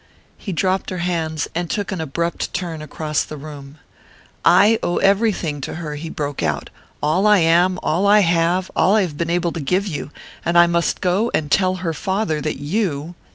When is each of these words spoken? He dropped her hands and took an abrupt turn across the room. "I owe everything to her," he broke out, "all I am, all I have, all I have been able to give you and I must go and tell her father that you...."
He 0.35 0.51
dropped 0.51 0.89
her 0.89 0.97
hands 0.97 1.47
and 1.53 1.69
took 1.69 1.91
an 1.91 2.01
abrupt 2.01 2.55
turn 2.55 2.81
across 2.81 3.23
the 3.23 3.37
room. 3.37 3.77
"I 4.43 4.79
owe 4.81 4.97
everything 4.97 5.61
to 5.61 5.75
her," 5.75 5.93
he 5.93 6.09
broke 6.09 6.41
out, 6.41 6.71
"all 7.03 7.27
I 7.27 7.37
am, 7.37 7.77
all 7.83 8.07
I 8.07 8.21
have, 8.21 8.71
all 8.75 8.95
I 8.95 9.01
have 9.03 9.15
been 9.15 9.29
able 9.29 9.51
to 9.51 9.59
give 9.59 9.85
you 9.85 10.09
and 10.43 10.57
I 10.57 10.65
must 10.65 11.01
go 11.01 11.29
and 11.35 11.51
tell 11.51 11.75
her 11.85 11.93
father 11.93 12.41
that 12.41 12.57
you...." 12.59 13.13